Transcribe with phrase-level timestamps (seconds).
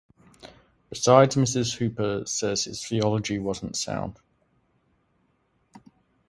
[0.89, 1.75] Besides, Mrs.
[1.77, 4.17] Hooper says his theology wasn’t sound.